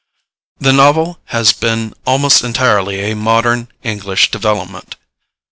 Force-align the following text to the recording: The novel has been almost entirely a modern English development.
The 0.57 0.73
novel 0.73 1.19
has 1.25 1.53
been 1.53 1.93
almost 2.07 2.43
entirely 2.43 3.11
a 3.11 3.15
modern 3.15 3.67
English 3.83 4.31
development. 4.31 4.95